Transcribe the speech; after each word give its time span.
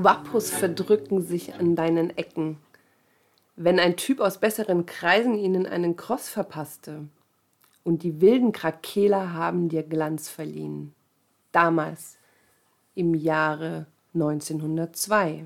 Guapos 0.00 0.50
verdrücken 0.50 1.20
sich 1.20 1.54
an 1.54 1.76
deinen 1.76 2.16
Ecken. 2.16 2.56
Wenn 3.56 3.78
ein 3.78 3.98
Typ 3.98 4.20
aus 4.20 4.38
besseren 4.38 4.86
Kreisen 4.86 5.34
ihnen 5.36 5.66
einen 5.66 5.94
Cross 5.94 6.30
verpasste. 6.30 7.06
Und 7.84 8.02
die 8.02 8.22
wilden 8.22 8.52
Krakeler 8.52 9.34
haben 9.34 9.68
dir 9.68 9.82
Glanz 9.82 10.30
verliehen. 10.30 10.94
Damals, 11.52 12.16
im 12.94 13.14
Jahre 13.14 13.86
1902. 14.14 15.44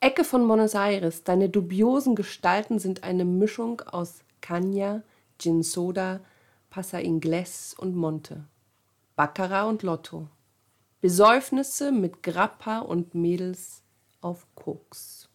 Ecke 0.00 0.24
von 0.24 0.48
Buenos 0.48 0.74
Aires, 0.74 1.22
deine 1.22 1.48
dubiosen 1.48 2.16
Gestalten 2.16 2.80
sind 2.80 3.04
eine 3.04 3.24
Mischung 3.24 3.82
aus 3.82 4.24
Caña, 4.42 5.02
Gin 5.38 5.62
Soda, 5.62 6.20
Passa 6.70 6.98
Ingles 6.98 7.74
und 7.78 7.94
Monte. 7.94 8.44
Baccarat 9.14 9.68
und 9.68 9.82
Lotto. 9.84 10.26
Besäufnisse 11.02 11.92
mit 11.92 12.22
Grappa 12.22 12.78
und 12.78 13.14
Mädels 13.14 13.82
auf 14.22 14.46
Koks. 14.54 15.28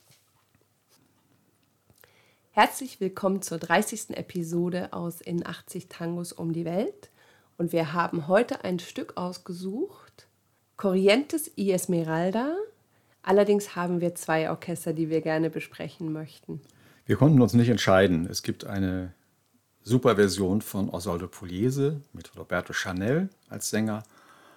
Herzlich 2.49 2.99
willkommen 2.99 3.43
zur 3.43 3.59
30. 3.59 4.17
Episode 4.17 4.91
aus 4.91 5.21
In 5.21 5.45
80 5.45 5.87
Tangos 5.87 6.33
um 6.33 6.51
die 6.51 6.65
Welt. 6.65 7.11
Und 7.57 7.73
wir 7.73 7.93
haben 7.93 8.27
heute 8.27 8.63
ein 8.63 8.79
Stück 8.79 9.17
ausgesucht. 9.17 10.27
Corrientes 10.77 11.51
y 11.55 11.69
Esmeralda. 11.69 12.55
Allerdings 13.21 13.75
haben 13.75 14.01
wir 14.01 14.15
zwei 14.15 14.49
Orchester, 14.49 14.93
die 14.93 15.11
wir 15.11 15.21
gerne 15.21 15.51
besprechen 15.51 16.11
möchten. 16.11 16.59
Wir 17.05 17.17
konnten 17.17 17.39
uns 17.39 17.53
nicht 17.53 17.69
entscheiden. 17.69 18.25
Es 18.25 18.41
gibt 18.41 18.65
eine 18.65 19.13
super 19.83 20.15
Version 20.15 20.61
von 20.61 20.89
Osvaldo 20.89 21.27
Pugliese 21.27 22.01
mit 22.13 22.35
Roberto 22.35 22.73
Chanel 22.73 23.29
als 23.47 23.69
Sänger. 23.69 24.01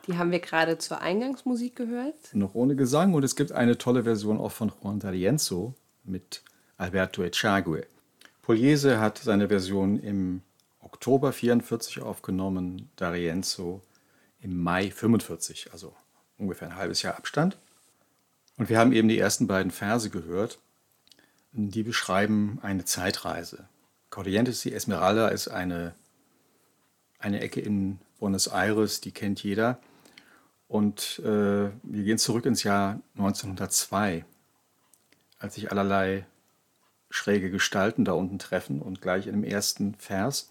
Die 0.06 0.19
haben 0.19 0.30
wir 0.30 0.41
gerade 0.41 0.78
zur 0.78 1.00
Eingangsmusik 1.00 1.77
gehört. 1.77 2.14
Noch 2.34 2.55
ohne 2.55 2.77
Gesang. 2.77 3.14
Und 3.14 3.24
es 3.24 3.36
gibt 3.36 3.52
eine 3.52 3.78
tolle 3.78 4.05
Version 4.05 4.38
auch 4.38 4.52
von 4.52 4.70
Juan 4.83 5.00
D'Arienzo 5.00 5.72
mit 6.05 6.42
Alberto 6.77 7.22
Echague. 7.22 7.86
Pugliese 8.42 9.00
hat 9.00 9.19
seine 9.19 9.48
Version 9.48 9.98
im 9.98 10.42
Oktober 10.80 11.33
44 11.33 12.02
aufgenommen, 12.02 12.91
D'Arienzo 12.98 13.80
im 14.41 14.62
Mai 14.62 14.91
45, 14.91 15.72
also 15.72 15.94
ungefähr 16.36 16.68
ein 16.68 16.77
halbes 16.77 17.00
Jahr 17.00 17.16
Abstand. 17.16 17.56
Und 18.58 18.68
wir 18.68 18.78
haben 18.78 18.92
eben 18.92 19.08
die 19.08 19.18
ersten 19.18 19.46
beiden 19.46 19.72
Verse 19.72 20.11
gehört, 20.11 20.58
die 21.52 21.83
beschreiben 21.83 22.58
eine 22.62 22.84
Zeitreise. 22.84 23.66
Corrientes 24.11 24.64
y 24.66 24.72
Esmeralda 24.74 25.28
ist 25.28 25.48
eine, 25.48 25.94
eine 27.18 27.41
Ecke 27.41 27.61
in 27.61 27.98
Buenos 28.18 28.48
Aires, 28.48 29.00
die 29.00 29.12
kennt 29.12 29.42
jeder. 29.42 29.78
Und 30.75 31.20
äh, 31.20 31.70
wir 31.84 32.03
gehen 32.03 32.19
zurück 32.19 32.47
ins 32.47 32.64
Jahr 32.64 32.98
1902, 33.17 34.25
als 35.39 35.55
sich 35.55 35.70
allerlei 35.70 36.27
schräge 37.11 37.48
Gestalten 37.53 38.05
da 38.05 38.14
unten 38.14 38.41
treffen. 38.41 38.83
Und 38.83 39.00
gleich 39.00 39.28
in 39.28 39.34
dem 39.34 39.45
ersten 39.45 39.95
Vers 39.95 40.50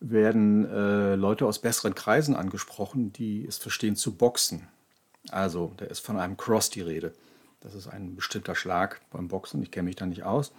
werden 0.00 0.68
äh, 0.68 1.14
Leute 1.14 1.46
aus 1.46 1.60
besseren 1.60 1.94
Kreisen 1.94 2.34
angesprochen, 2.34 3.12
die 3.12 3.46
es 3.46 3.58
verstehen 3.58 3.94
zu 3.94 4.16
boxen. 4.16 4.66
Also, 5.30 5.72
da 5.76 5.84
ist 5.84 6.04
von 6.04 6.18
einem 6.18 6.36
Cross 6.36 6.70
die 6.70 6.82
Rede. 6.82 7.14
Das 7.60 7.76
ist 7.76 7.86
ein 7.86 8.16
bestimmter 8.16 8.56
Schlag 8.56 9.00
beim 9.12 9.28
Boxen. 9.28 9.62
Ich 9.62 9.70
kenne 9.70 9.84
mich 9.84 9.94
da 9.94 10.06
nicht 10.06 10.24
aus. 10.24 10.52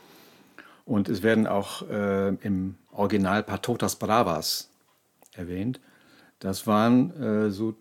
Und 0.85 1.09
es 1.09 1.21
werden 1.21 1.47
auch 1.47 1.81
äh, 1.89 2.29
im 2.29 2.77
Original 2.93 3.43
Patotas 3.43 3.97
Bravas 3.97 4.69
erwähnt. 5.33 5.81
Das 6.39 6.65
waren 6.65 7.11
äh, 7.21 7.51
so 7.51 7.75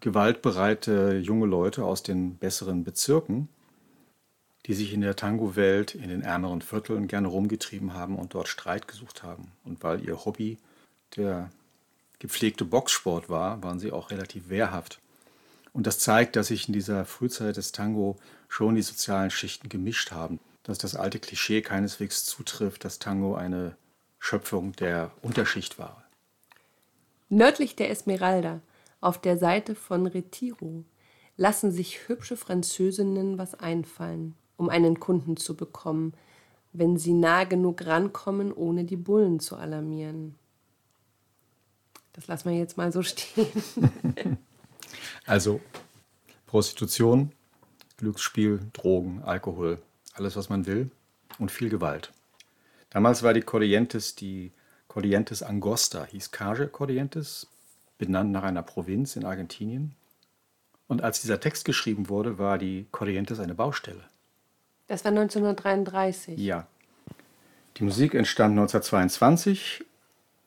gewaltbereite 0.00 1.18
junge 1.18 1.46
Leute 1.46 1.84
aus 1.84 2.02
den 2.02 2.36
besseren 2.36 2.84
Bezirken, 2.84 3.48
die 4.66 4.74
sich 4.74 4.92
in 4.92 5.00
der 5.00 5.16
Tango-Welt 5.16 5.94
in 5.94 6.08
den 6.08 6.22
ärmeren 6.22 6.62
Vierteln 6.62 7.08
gerne 7.08 7.28
rumgetrieben 7.28 7.94
haben 7.94 8.18
und 8.18 8.34
dort 8.34 8.48
Streit 8.48 8.88
gesucht 8.88 9.22
haben. 9.22 9.52
Und 9.64 9.82
weil 9.82 10.04
ihr 10.04 10.24
Hobby 10.24 10.58
der 11.16 11.50
gepflegte 12.18 12.64
Boxsport 12.64 13.28
war, 13.28 13.62
waren 13.62 13.80
sie 13.80 13.92
auch 13.92 14.10
relativ 14.10 14.48
wehrhaft. 14.48 15.00
Und 15.72 15.86
das 15.86 15.98
zeigt, 15.98 16.36
dass 16.36 16.48
sich 16.48 16.68
in 16.68 16.74
dieser 16.74 17.04
Frühzeit 17.04 17.56
des 17.56 17.72
Tango 17.72 18.16
schon 18.48 18.74
die 18.74 18.82
sozialen 18.82 19.30
Schichten 19.30 19.68
gemischt 19.68 20.10
haben 20.10 20.40
dass 20.70 20.78
das 20.78 20.94
alte 20.94 21.18
Klischee 21.18 21.62
keineswegs 21.62 22.24
zutrifft, 22.24 22.84
dass 22.84 22.98
Tango 22.98 23.34
eine 23.34 23.76
Schöpfung 24.18 24.72
der 24.76 25.10
Unterschicht 25.22 25.78
war. 25.78 26.04
Nördlich 27.28 27.76
der 27.76 27.90
Esmeralda, 27.90 28.60
auf 29.00 29.20
der 29.20 29.38
Seite 29.38 29.74
von 29.74 30.06
Retiro, 30.06 30.84
lassen 31.36 31.72
sich 31.72 32.08
hübsche 32.08 32.36
Französinnen 32.36 33.38
was 33.38 33.54
einfallen, 33.54 34.34
um 34.56 34.68
einen 34.68 35.00
Kunden 35.00 35.36
zu 35.36 35.56
bekommen, 35.56 36.12
wenn 36.72 36.96
sie 36.96 37.14
nah 37.14 37.44
genug 37.44 37.86
rankommen, 37.86 38.52
ohne 38.52 38.84
die 38.84 38.96
Bullen 38.96 39.40
zu 39.40 39.56
alarmieren. 39.56 40.36
Das 42.12 42.26
lassen 42.26 42.50
wir 42.50 42.58
jetzt 42.58 42.76
mal 42.76 42.92
so 42.92 43.02
stehen. 43.02 43.46
also 45.26 45.60
Prostitution, 46.46 47.32
Glücksspiel, 47.96 48.60
Drogen, 48.72 49.22
Alkohol, 49.22 49.78
alles, 50.14 50.36
was 50.36 50.48
man 50.48 50.66
will 50.66 50.90
und 51.38 51.50
viel 51.50 51.68
Gewalt. 51.68 52.12
Damals 52.90 53.22
war 53.22 53.32
die 53.32 53.42
Corrientes 53.42 54.16
die 54.16 54.52
Corrientes 54.88 55.42
Angosta, 55.44 56.04
hieß 56.04 56.32
Cage 56.32 56.70
Corrientes, 56.72 57.46
benannt 58.00 58.32
nach 58.32 58.42
einer 58.42 58.62
Provinz 58.62 59.14
in 59.14 59.24
Argentinien. 59.24 59.94
Und 60.88 61.02
als 61.02 61.20
dieser 61.20 61.38
Text 61.38 61.64
geschrieben 61.64 62.08
wurde, 62.08 62.38
war 62.38 62.58
die 62.58 62.86
Corrientes 62.90 63.38
eine 63.38 63.54
Baustelle. 63.54 64.02
Das 64.88 65.04
war 65.04 65.12
1933. 65.12 66.36
Ja. 66.36 66.66
Die 67.76 67.84
Musik 67.84 68.14
entstand 68.14 68.58
1922. 68.58 69.84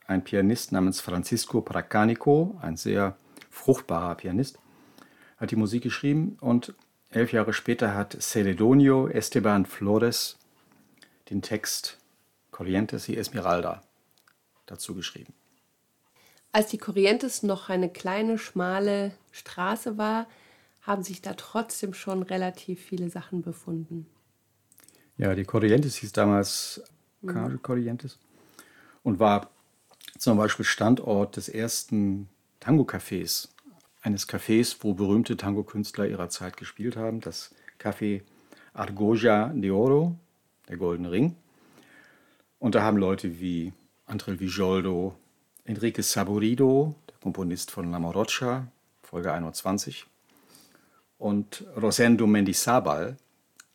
Ein 0.06 0.26
Pianist 0.26 0.74
namens 0.74 1.00
Francisco 1.00 1.62
Pracanico, 1.62 2.58
ein 2.62 2.76
sehr 2.76 3.16
fruchtbarer 3.50 4.16
Pianist, 4.16 4.60
hat 5.38 5.52
die 5.52 5.56
Musik 5.56 5.84
geschrieben 5.84 6.38
und 6.42 6.74
Elf 7.10 7.32
Jahre 7.32 7.54
später 7.54 7.94
hat 7.94 8.18
Celedonio 8.20 9.08
Esteban 9.08 9.66
Flores 9.66 10.38
den 11.30 11.42
Text 11.42 12.00
Corrientes 12.52 13.08
y 13.08 13.16
Esmeralda 13.16 13.82
dazu 14.66 14.96
geschrieben. 14.96 15.34
Als 16.54 16.68
die 16.68 16.78
Corrientes 16.78 17.42
noch 17.42 17.70
eine 17.70 17.90
kleine, 17.90 18.38
schmale 18.38 19.12
Straße 19.32 19.98
war, 19.98 20.28
haben 20.84 21.04
sich 21.04 21.20
da 21.20 21.34
trotzdem 21.34 21.96
schon 21.96 22.22
relativ 22.22 22.80
viele 22.80 23.10
Sachen 23.10 23.42
befunden. 23.42 24.06
Ja, 25.18 25.34
die 25.34 25.46
Corrientes 25.46 25.96
hieß 25.96 26.12
damals 26.12 26.84
Cage 27.26 27.58
Corrientes 27.64 28.20
und 29.02 29.20
war 29.20 29.50
zum 30.20 30.38
Beispiel 30.38 30.64
Standort 30.64 31.38
des 31.38 31.50
ersten 31.50 32.30
Tango-Cafés 32.60 33.50
eines 34.04 34.30
Cafés, 34.30 34.78
wo 34.82 34.94
berühmte 34.94 35.36
Tango-Künstler 35.38 36.08
ihrer 36.08 36.30
Zeit 36.30 36.58
gespielt 36.58 36.98
haben, 36.98 37.20
das 37.20 37.56
Café 37.80 38.22
Argoja 38.74 39.48
de 39.48 39.72
Oro, 39.72 40.20
der 40.70 40.78
Goldene 40.78 41.10
Ring. 41.10 41.36
Und 42.60 42.76
da 42.76 42.84
haben 42.84 42.98
Leute 42.98 43.40
wie 43.40 43.74
André 44.08 44.40
Vijoldo, 44.40 45.16
Enrique 45.66 46.04
Saborido, 46.04 46.96
der 47.10 47.16
Komponist 47.22 47.72
von 47.72 47.90
La 47.90 48.00
Morocha, 48.00 48.68
Folge 49.02 49.32
21, 49.32 50.06
und 51.18 51.64
Rosendo 51.82 52.28
Mendizabal, 52.28 53.18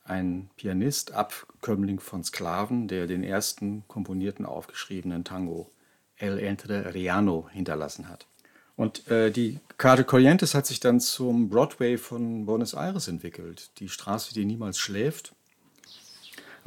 ein 0.05 0.50
Pianist, 0.56 1.12
Abkömmling 1.12 1.99
von 2.00 2.25
Sklaven, 2.25 2.88
der 2.88 3.06
den 3.06 3.25
ersten 3.25 3.85
komponierten 3.88 4.44
aufgeschriebenen 4.44 5.25
Tango 5.25 5.70
El 6.17 6.38
Entre 6.38 6.93
Riano 6.93 7.49
hinterlassen 7.50 8.08
hat. 8.08 8.26
Und 8.76 9.08
äh, 9.08 9.31
die 9.31 9.58
Carte 9.76 10.05
Corrientes 10.05 10.55
hat 10.55 10.67
sich 10.67 10.81
dann 10.81 11.00
zum 11.00 11.49
Broadway 11.49 11.96
von 11.96 12.44
Buenos 12.44 12.75
Aires 12.75 13.08
entwickelt. 13.08 13.70
Die 13.81 13.88
Straße, 13.88 14.35
die 14.35 14.44
niemals 14.44 14.79
schläft. 14.79 15.35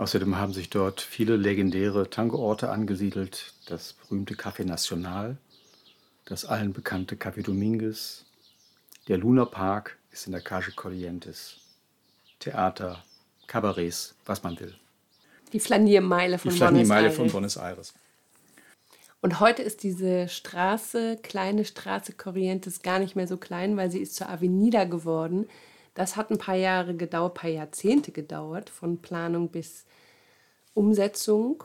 Außerdem 0.01 0.36
haben 0.36 0.51
sich 0.51 0.71
dort 0.71 1.00
viele 1.00 1.36
legendäre 1.36 2.09
Tango-Orte 2.09 2.71
angesiedelt. 2.71 3.53
Das 3.68 3.94
berühmte 3.94 4.33
Café 4.33 4.65
Nacional, 4.65 5.38
das 6.25 6.44
allen 6.44 6.74
bekannte 6.74 7.18
Café 7.18 7.44
Dominguez, 7.44 8.25
der 9.07 9.19
Luna 9.19 9.45
Park 9.45 10.00
ist 10.12 10.25
in 10.25 10.31
der 10.31 10.42
Calle 10.42 10.71
Corrientes, 10.75 11.57
Theater, 12.39 13.03
Kabarets, 13.45 14.15
was 14.25 14.42
man 14.42 14.59
will. 14.59 14.74
Die 15.53 15.59
Flaniermeile 15.59 16.39
von, 16.39 16.50
Die 16.50 16.57
Flaniermeile 16.57 17.12
von 17.12 17.30
Buenos 17.30 17.57
Aires. 17.57 17.94
Und 19.21 19.39
heute 19.39 19.62
ist 19.62 19.83
diese 19.83 20.27
Straße, 20.30 21.19
kleine 21.21 21.63
Straße 21.63 22.13
Corrientes, 22.13 22.81
gar 22.81 22.97
nicht 22.97 23.15
mehr 23.15 23.27
so 23.27 23.38
klein, 23.38 23.77
weil 23.77 23.92
sie 23.92 24.00
ist 24.00 24.15
zur 24.15 24.30
Avenida 24.30 24.86
geworden. 24.86 25.47
Das 25.93 26.15
hat 26.15 26.31
ein 26.31 26.38
paar 26.38 26.55
Jahre 26.55 26.95
gedauert, 26.95 27.33
ein 27.33 27.41
paar 27.41 27.49
Jahrzehnte 27.49 28.11
gedauert, 28.11 28.69
von 28.69 29.01
Planung 29.01 29.49
bis 29.49 29.85
Umsetzung. 30.73 31.63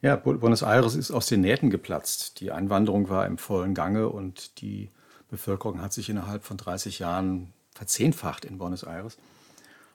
Ja, 0.00 0.16
Buenos 0.16 0.62
Aires 0.62 0.94
ist 0.94 1.10
aus 1.10 1.26
den 1.26 1.40
Nähten 1.40 1.70
geplatzt. 1.70 2.40
Die 2.40 2.52
Einwanderung 2.52 3.08
war 3.08 3.26
im 3.26 3.38
vollen 3.38 3.74
Gange 3.74 4.08
und 4.08 4.60
die 4.60 4.90
Bevölkerung 5.28 5.80
hat 5.80 5.92
sich 5.92 6.08
innerhalb 6.08 6.44
von 6.44 6.56
30 6.56 7.00
Jahren 7.00 7.52
verzehnfacht 7.74 8.44
in 8.44 8.58
Buenos 8.58 8.84
Aires. 8.84 9.16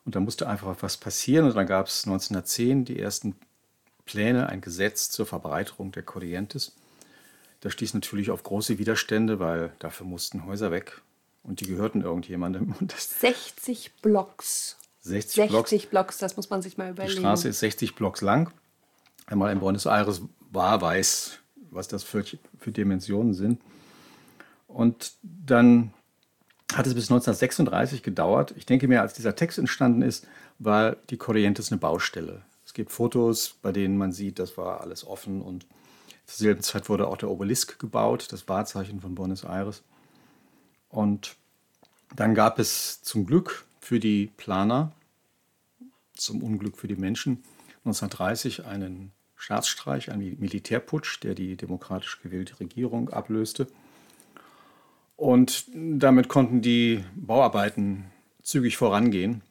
Und 0.05 0.15
da 0.15 0.19
musste 0.19 0.47
einfach 0.47 0.75
was 0.81 0.97
passieren. 0.97 1.45
Und 1.45 1.55
dann 1.55 1.67
gab 1.67 1.87
es 1.87 2.05
1910 2.05 2.85
die 2.85 2.99
ersten 2.99 3.35
Pläne, 4.05 4.49
ein 4.49 4.61
Gesetz 4.61 5.09
zur 5.09 5.25
Verbreiterung 5.25 5.91
der 5.91 6.03
Corrientes. 6.03 6.73
Das 7.61 7.71
stieß 7.71 7.93
natürlich 7.93 8.29
auf 8.29 8.43
große 8.43 8.77
Widerstände, 8.77 9.39
weil 9.39 9.71
dafür 9.79 10.05
mussten 10.05 10.45
Häuser 10.45 10.71
weg 10.71 11.01
und 11.43 11.61
die 11.61 11.67
gehörten 11.67 12.01
irgendjemandem. 12.01 12.73
60 12.97 13.91
Blocks. 14.01 14.77
60, 15.01 15.35
60 15.35 15.49
Blocks. 15.49 15.85
Blocks, 15.89 16.17
das 16.17 16.37
muss 16.37 16.49
man 16.49 16.61
sich 16.61 16.77
mal 16.77 16.91
überlegen. 16.91 17.15
Die 17.15 17.19
Straße 17.19 17.49
ist 17.49 17.59
60 17.59 17.95
Blocks 17.95 18.21
lang. 18.21 18.51
Wenn 19.27 19.37
man 19.37 19.51
in 19.51 19.59
Buenos 19.59 19.85
Aires 19.85 20.21
war, 20.51 20.81
weiß, 20.81 21.39
was 21.71 21.87
das 21.87 22.03
für, 22.03 22.23
für 22.57 22.71
Dimensionen 22.71 23.33
sind. 23.33 23.61
Und 24.67 25.13
dann 25.21 25.93
hat 26.73 26.87
es 26.87 26.93
bis 26.93 27.11
1936 27.11 28.01
gedauert. 28.01 28.53
Ich 28.57 28.65
denke 28.65 28.87
mir, 28.87 29.01
als 29.01 29.13
dieser 29.13 29.35
Text 29.35 29.59
entstanden 29.59 30.01
ist, 30.01 30.27
war 30.59 30.95
die 31.09 31.17
Corrientes 31.17 31.71
eine 31.71 31.79
Baustelle. 31.79 32.41
Es 32.65 32.73
gibt 32.73 32.91
Fotos, 32.91 33.55
bei 33.61 33.71
denen 33.71 33.97
man 33.97 34.11
sieht, 34.11 34.39
das 34.39 34.57
war 34.57 34.81
alles 34.81 35.05
offen 35.05 35.41
und 35.41 35.65
zur 36.25 36.37
selben 36.37 36.61
Zeit 36.61 36.87
wurde 36.89 37.07
auch 37.07 37.17
der 37.17 37.29
Obelisk 37.29 37.79
gebaut, 37.79 38.27
das 38.31 38.47
Wahrzeichen 38.47 39.01
von 39.01 39.13
Buenos 39.13 39.43
Aires. 39.43 39.83
Und 40.93 41.37
dann 42.15 42.35
gab 42.35 42.59
es 42.59 43.01
zum 43.01 43.25
Glück 43.25 43.65
für 43.81 43.99
die 43.99 44.27
Planer, 44.37 44.91
zum 46.15 46.43
Unglück 46.43 46.77
für 46.77 46.87
die 46.87 46.95
Menschen, 46.95 47.43
1930 47.85 48.65
einen 48.65 49.11
Staatsstreich, 49.35 50.11
einen 50.11 50.39
Militärputsch, 50.39 51.19
der 51.23 51.33
die 51.33 51.57
demokratisch 51.57 52.21
gewählte 52.21 52.59
Regierung 52.59 53.09
ablöste. 53.09 53.67
Und 55.17 55.65
damit 55.73 56.29
konnten 56.29 56.61
die 56.61 57.03
Bauarbeiten 57.15 58.05
zügig 58.43 58.77
vorangehen. 58.77 59.41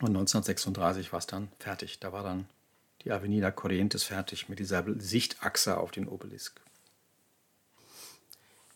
Und 0.00 0.08
1936 0.08 1.12
war 1.12 1.20
es 1.20 1.26
dann 1.26 1.48
fertig. 1.60 2.00
Da 2.00 2.12
war 2.12 2.24
dann 2.24 2.46
die 3.04 3.12
Avenida 3.12 3.52
Corrientes 3.52 4.02
fertig 4.02 4.48
mit 4.48 4.58
dieser 4.58 4.84
Sichtachse 4.98 5.78
auf 5.78 5.92
den 5.92 6.08
Obelisk. 6.08 6.63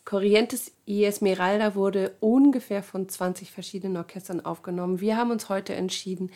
Corrientes 0.08 0.72
y 0.86 1.04
Esmeralda 1.04 1.74
wurde 1.74 2.16
ungefähr 2.20 2.82
von 2.82 3.10
20 3.10 3.50
verschiedenen 3.50 3.98
Orchestern 3.98 4.40
aufgenommen. 4.40 5.02
Wir 5.02 5.18
haben 5.18 5.30
uns 5.30 5.50
heute 5.50 5.74
entschieden, 5.74 6.30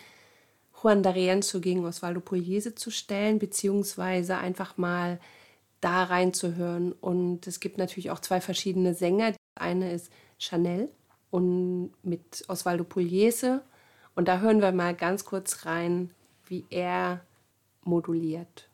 Juan 0.83 1.03
D'Arienzo 1.03 1.59
gegen 1.59 1.87
Osvaldo 1.87 2.21
Pugliese 2.21 2.75
zu 2.75 2.91
stellen, 2.91 3.39
beziehungsweise 3.39 4.37
einfach 4.37 4.77
mal 4.77 5.19
da 5.81 6.05
reinzuhören. 6.05 6.93
Und 6.93 7.47
es 7.47 7.61
gibt 7.61 7.79
natürlich 7.79 8.11
auch 8.11 8.21
zwei 8.21 8.43
verschiedene 8.43 8.93
Sänger. 8.93 9.33
Eine 9.55 9.95
ist 9.95 10.13
Chanel 10.39 10.91
und 11.31 11.93
mit 12.03 12.45
Osvaldo 12.49 12.85
Pugliese. 12.85 13.63
Und 14.15 14.29
da 14.29 14.41
hören 14.41 14.61
wir 14.61 14.73
mal 14.73 14.95
ganz 14.95 15.25
kurz 15.25 15.65
rein, 15.65 16.11
wie 16.47 16.67
er 16.69 17.23
moduliert. 17.85 18.69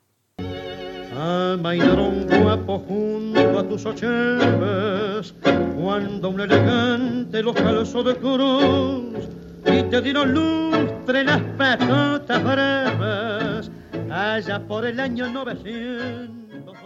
a 1.18 1.56
bailar 1.56 1.98
un 1.98 2.26
guapo 2.26 2.82
junto 2.88 3.37
a 3.58 3.68
tus 3.68 3.84
ocheves, 3.86 5.34
cuando 5.42 6.28
un 6.30 6.40
elegante 6.40 7.42
los 7.42 7.56
calzó 7.56 8.04
de 8.04 8.14
cruz 8.16 9.28
y 9.66 9.82
te 9.90 10.00
dieron 10.00 10.32
lustre 10.32 11.24
las 11.24 11.42
patotas 11.58 12.44
breves, 12.44 13.70
allá 14.10 14.64
por 14.64 14.86
el 14.86 15.00
año 15.00 15.28
900. 15.28 16.76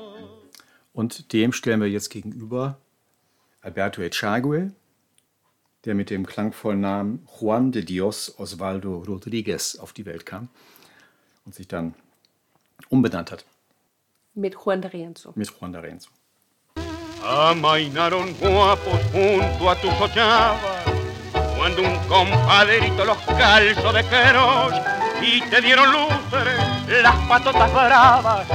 Und 0.95 1.33
dem 1.33 1.53
stellen 1.53 1.81
wir 1.81 1.89
jetzt 1.89 2.11
gegenüber 2.11 2.79
Alberto 3.61 4.03
Echague, 4.03 4.73
der 5.85 5.95
mit 5.95 6.09
dem 6.11 6.27
klangvollen 6.27 6.81
Namen 6.81 7.29
Juan 7.39 7.73
de 7.73 7.83
Dios 7.83 8.35
Osvaldo 8.39 9.05
Rodriguez 9.07 9.77
auf 9.79 9.93
die 9.93 10.07
Welt 10.07 10.25
kam 10.25 10.49
und 11.45 11.55
sich 11.55 11.69
dann 11.69 11.95
umbenannt 12.89 13.31
hat. 13.31 13.45
Mit 14.35 14.55
Juan 14.55 14.83
D'Arienzo. 14.83 15.33
Mit 15.35 15.51
Juan 15.51 15.75
D'Arienzo. 15.75 16.09
Amainaron 17.25 18.35
guapos 18.35 19.01
junto 19.13 19.71
a 19.71 19.77
tus 19.77 19.93
ochavas, 20.01 20.85
cuando 21.57 21.83
un 21.83 21.97
compadrito 22.09 23.05
los 23.05 23.17
calzó 23.19 23.93
de 23.93 24.03
queros 24.05 24.75
y 25.23 25.41
te 25.49 25.61
dieron 25.61 25.93
lustre 25.93 26.53
las 27.01 27.15
patotas 27.29 27.73
bravas, 27.73 28.47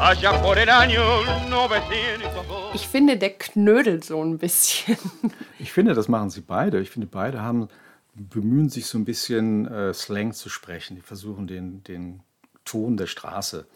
allá 0.00 0.40
por 0.40 0.56
el 0.58 0.68
año 0.70 1.02
902. 1.48 2.74
Ich 2.74 2.86
finde, 2.86 3.16
der 3.16 3.36
knödelt 3.38 4.04
so 4.04 4.22
ein 4.22 4.38
bisschen. 4.38 4.96
Ich 5.58 5.72
finde, 5.72 5.94
das 5.94 6.06
machen 6.06 6.30
sie 6.30 6.42
beide. 6.42 6.80
Ich 6.80 6.90
finde, 6.90 7.08
beide 7.08 7.40
haben, 7.42 7.68
bemühen 8.14 8.68
sich 8.68 8.86
so 8.86 8.98
ein 8.98 9.04
bisschen 9.04 9.66
äh, 9.66 9.92
Slang 9.94 10.32
zu 10.32 10.48
sprechen. 10.48 10.94
Die 10.94 11.02
versuchen 11.02 11.46
den, 11.46 11.82
den 11.82 12.20
Ton 12.64 12.96
der 12.96 13.06
Straße 13.06 13.66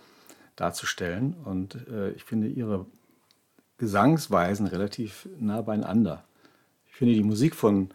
darzustellen. 0.57 1.35
Und 1.45 1.75
äh, 1.91 2.11
ich 2.11 2.23
finde 2.23 2.49
ihre 2.49 2.87
Gesangsweisen 3.81 4.67
relativ 4.67 5.27
nah 5.39 5.63
beieinander. 5.63 6.23
Ich 6.87 6.97
finde 6.97 7.15
die 7.15 7.23
Musik 7.23 7.57
von 7.57 7.89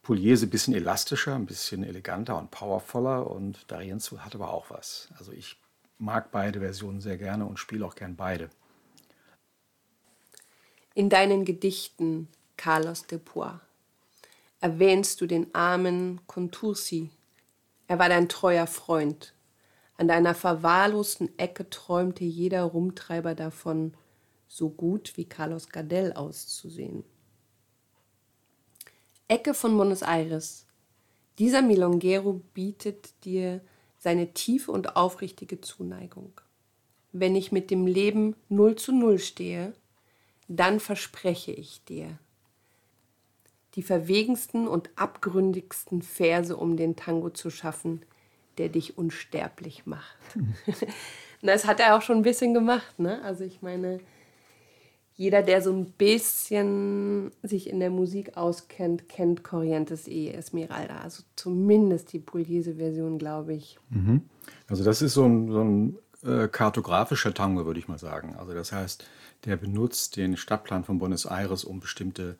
Pugliese 0.00 0.46
ein 0.46 0.50
bisschen 0.50 0.72
elastischer, 0.72 1.34
ein 1.34 1.44
bisschen 1.44 1.84
eleganter 1.84 2.38
und 2.38 2.50
powervoller 2.50 3.30
und 3.30 3.66
D'Arienzo 3.66 4.20
hat 4.20 4.34
aber 4.34 4.50
auch 4.50 4.70
was. 4.70 5.08
Also 5.18 5.32
ich 5.32 5.60
mag 5.98 6.30
beide 6.30 6.60
Versionen 6.60 7.02
sehr 7.02 7.18
gerne 7.18 7.44
und 7.44 7.58
spiele 7.58 7.84
auch 7.84 7.96
gern 7.96 8.16
beide. 8.16 8.48
In 10.94 11.10
deinen 11.10 11.44
Gedichten, 11.44 12.28
Carlos 12.56 13.06
de 13.06 13.18
Poix, 13.18 13.60
erwähnst 14.62 15.20
du 15.20 15.26
den 15.26 15.54
armen 15.54 16.22
Contursi. 16.28 17.10
Er 17.88 17.98
war 17.98 18.08
dein 18.08 18.30
treuer 18.30 18.66
Freund. 18.66 19.34
An 19.98 20.08
deiner 20.08 20.34
verwahrlosten 20.34 21.38
Ecke 21.38 21.68
träumte 21.68 22.24
jeder 22.24 22.62
Rumtreiber 22.62 23.34
davon, 23.34 23.92
so 24.50 24.68
gut 24.68 25.12
wie 25.16 25.26
Carlos 25.26 25.68
Gardel 25.68 26.12
auszusehen. 26.12 27.04
Ecke 29.28 29.54
von 29.54 29.76
Buenos 29.76 30.02
Aires. 30.02 30.66
Dieser 31.38 31.62
Milongero 31.62 32.42
bietet 32.52 33.24
dir 33.24 33.60
seine 33.96 34.34
tiefe 34.34 34.72
und 34.72 34.96
aufrichtige 34.96 35.60
Zuneigung. 35.60 36.32
Wenn 37.12 37.36
ich 37.36 37.52
mit 37.52 37.70
dem 37.70 37.86
Leben 37.86 38.34
null 38.48 38.74
zu 38.74 38.92
null 38.92 39.20
stehe, 39.20 39.72
dann 40.48 40.80
verspreche 40.80 41.52
ich 41.52 41.84
dir, 41.84 42.18
die 43.76 43.84
verwegensten 43.84 44.66
und 44.66 44.90
abgründigsten 44.96 46.02
Verse 46.02 46.56
um 46.56 46.76
den 46.76 46.96
Tango 46.96 47.30
zu 47.30 47.50
schaffen, 47.50 48.02
der 48.58 48.68
dich 48.68 48.98
unsterblich 48.98 49.86
macht. 49.86 50.18
das 51.40 51.68
hat 51.68 51.78
er 51.78 51.96
auch 51.96 52.02
schon 52.02 52.16
ein 52.16 52.22
bisschen 52.22 52.52
gemacht. 52.52 52.98
Ne? 52.98 53.22
Also 53.22 53.44
ich 53.44 53.62
meine, 53.62 54.00
jeder, 55.20 55.42
der 55.42 55.60
so 55.60 55.70
ein 55.70 55.84
bisschen 55.84 57.30
sich 57.42 57.68
in 57.68 57.78
der 57.78 57.90
Musik 57.90 58.38
auskennt, 58.38 59.06
kennt 59.06 59.44
Corrientes 59.44 60.08
e 60.08 60.30
Esmeralda. 60.30 61.00
Also 61.00 61.24
zumindest 61.36 62.14
die 62.14 62.20
Pugliese-Version, 62.20 63.18
glaube 63.18 63.52
ich. 63.52 63.78
Mhm. 63.90 64.22
Also 64.66 64.82
das 64.82 65.02
ist 65.02 65.12
so 65.12 65.26
ein, 65.26 65.52
so 65.52 65.60
ein 65.60 65.98
äh, 66.24 66.48
kartografischer 66.48 67.34
Tango, 67.34 67.66
würde 67.66 67.78
ich 67.78 67.86
mal 67.86 67.98
sagen. 67.98 68.34
Also 68.38 68.54
das 68.54 68.72
heißt, 68.72 69.04
der 69.44 69.56
benutzt 69.56 70.16
den 70.16 70.38
Stadtplan 70.38 70.84
von 70.84 70.98
Buenos 70.98 71.26
Aires, 71.26 71.64
um 71.64 71.80
bestimmte 71.80 72.38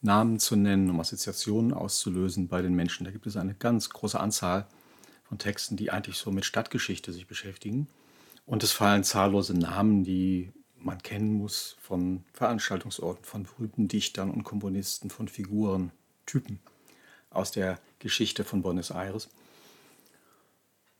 Namen 0.00 0.38
zu 0.38 0.54
nennen, 0.54 0.88
um 0.88 1.00
Assoziationen 1.00 1.74
auszulösen 1.74 2.46
bei 2.46 2.62
den 2.62 2.74
Menschen. 2.74 3.02
Da 3.02 3.10
gibt 3.10 3.26
es 3.26 3.36
eine 3.36 3.54
ganz 3.54 3.90
große 3.90 4.20
Anzahl 4.20 4.68
von 5.24 5.38
Texten, 5.38 5.76
die 5.76 5.90
eigentlich 5.90 6.18
so 6.18 6.30
mit 6.30 6.44
Stadtgeschichte 6.44 7.12
sich 7.12 7.26
beschäftigen. 7.26 7.88
Und 8.46 8.62
es 8.62 8.70
fallen 8.70 9.02
zahllose 9.02 9.58
Namen, 9.58 10.04
die 10.04 10.52
man 10.82 11.02
kennen 11.02 11.32
muss 11.32 11.76
von 11.80 12.24
Veranstaltungsorten, 12.32 13.24
von 13.24 13.44
berühmten 13.44 13.88
Dichtern 13.88 14.30
und 14.30 14.44
Komponisten, 14.44 15.10
von 15.10 15.28
Figuren, 15.28 15.92
Typen 16.26 16.60
aus 17.30 17.52
der 17.52 17.78
Geschichte 17.98 18.44
von 18.44 18.62
Buenos 18.62 18.90
Aires. 18.90 19.28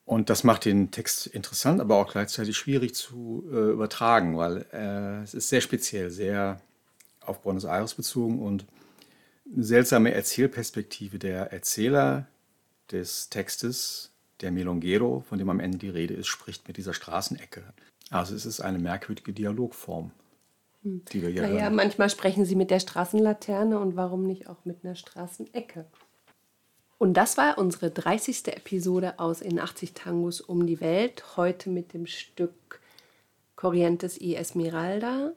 Und 0.05 0.29
das 0.29 0.43
macht 0.43 0.65
den 0.65 0.91
Text 0.91 1.27
interessant, 1.29 1.81
aber 1.81 1.97
auch 1.97 2.11
gleichzeitig 2.11 2.57
schwierig 2.57 2.95
zu 2.95 3.49
äh, 3.53 3.71
übertragen, 3.71 4.37
weil 4.37 4.67
äh, 4.73 5.23
es 5.23 5.35
ist 5.35 5.49
sehr 5.49 5.61
speziell, 5.61 6.11
sehr 6.11 6.61
auf 7.21 7.43
Buenos 7.43 7.65
Aires 7.65 7.95
bezogen 7.95 8.41
und 8.41 8.67
eine 9.53 9.65
seltsame 9.65 10.13
Erzählperspektive. 10.13 11.19
Der 11.19 11.53
Erzähler 11.53 12.27
des 12.91 13.31
Textes, 13.31 14.11
der 14.41 14.51
Melongero, 14.51 15.25
von 15.29 15.39
dem 15.39 15.49
am 15.49 15.61
Ende 15.61 15.79
die 15.79 15.91
Rede 15.91 16.15
ist, 16.15 16.27
spricht 16.27 16.67
mit 16.67 16.77
dieser 16.77 16.95
Straßenecke. 16.95 17.63
Also 18.11 18.35
es 18.35 18.45
ist 18.45 18.61
eine 18.61 18.79
merkwürdige 18.79 19.33
Dialogform, 19.33 20.11
die 20.83 21.23
wir 21.23 21.31
hier 21.31 21.43
Naja, 21.43 21.63
hören. 21.63 21.77
manchmal 21.77 22.11
sprechen 22.11 22.45
sie 22.45 22.57
mit 22.57 22.71
der 22.71 22.81
Straßenlaterne 22.81 23.79
und 23.79 23.97
warum 23.97 24.27
nicht 24.27 24.49
auch 24.49 24.65
mit 24.65 24.85
einer 24.85 24.97
Straßenecke. 24.97 25.87
Und 26.99 27.15
das 27.15 27.39
war 27.39 27.57
unsere 27.57 27.91
30. 27.91 28.49
Episode 28.49 29.19
aus 29.19 29.41
In 29.41 29.59
80 29.59 29.95
Tangos 29.95 30.41
um 30.41 30.67
die 30.67 30.81
Welt. 30.81 31.37
Heute 31.37 31.71
mit 31.71 31.95
dem 31.95 32.07
Stück 32.07 32.81
Corrientes 33.57 34.21
y 34.21 34.35
Esmeralda 34.35 35.33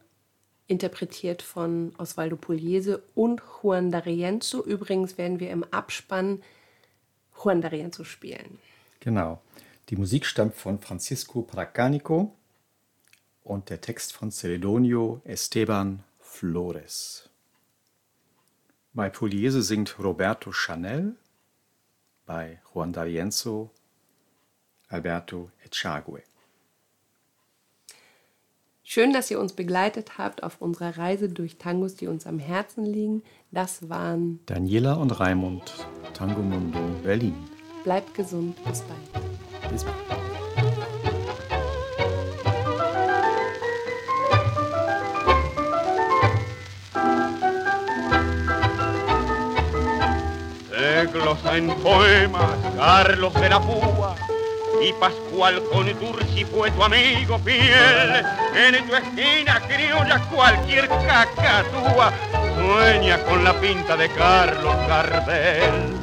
interpretiert 0.67 1.41
von 1.41 1.93
Osvaldo 1.97 2.35
Pugliese 2.35 3.03
und 3.15 3.41
Juan 3.61 3.93
D'Arienzo. 3.93 4.63
Übrigens 4.63 5.17
werden 5.17 5.39
wir 5.39 5.51
im 5.51 5.63
Abspann 5.65 6.41
Juan 7.43 7.61
D'Arienzo 7.63 8.03
spielen. 8.03 8.59
Genau. 8.99 9.39
Die 9.89 9.95
Musik 9.95 10.25
stammt 10.25 10.55
von 10.55 10.79
Francisco 10.79 11.43
Pracanico 11.43 12.33
und 13.43 13.69
der 13.69 13.81
Text 13.81 14.13
von 14.13 14.31
Celedonio 14.31 15.21
Esteban 15.25 16.03
Flores. 16.19 17.29
Bei 18.93 19.09
Pugliese 19.09 19.61
singt 19.61 19.97
Roberto 19.99 20.51
Chanel, 20.51 21.15
bei 22.25 22.61
Juan 22.73 22.93
D'Arienzo 22.93 23.69
Alberto 24.87 25.49
Echague. 25.65 26.23
Schön, 28.83 29.13
dass 29.13 29.31
ihr 29.31 29.39
uns 29.39 29.53
begleitet 29.53 30.17
habt 30.17 30.43
auf 30.43 30.61
unserer 30.61 30.97
Reise 30.97 31.29
durch 31.29 31.57
Tangos, 31.57 31.95
die 31.95 32.07
uns 32.07 32.27
am 32.27 32.37
Herzen 32.37 32.85
liegen. 32.85 33.23
Das 33.51 33.89
waren 33.89 34.39
Daniela 34.45 34.93
und 34.93 35.19
Raimund, 35.19 35.73
Tango 36.13 36.41
Mundo 36.41 36.79
Berlin. 37.01 37.35
Bleibt 37.83 38.13
gesund, 38.13 38.55
bis 38.65 38.81
bald. 38.81 39.71
Bis 39.71 39.83
bald. 39.83 40.22
Glosa 51.07 51.57
en 51.57 51.67
poemas 51.81 52.57
Carlos 52.77 53.33
de 53.33 53.49
la 53.49 53.59
Púa 53.59 54.15
y 54.81 54.91
Pascual 54.93 55.63
con 55.71 55.87
Turci 55.99 56.43
fue 56.45 56.71
tu 56.71 56.83
amigo 56.83 57.39
fiel. 57.39 58.25
En 58.55 58.87
tu 58.87 58.95
esquina 58.95 59.61
criolla 59.67 60.19
cualquier 60.33 60.87
cacatúa 60.89 62.11
sueña 62.55 63.17
con 63.23 63.43
la 63.43 63.53
pinta 63.59 63.95
de 63.95 64.09
Carlos 64.09 64.75
Gardel. 64.87 66.02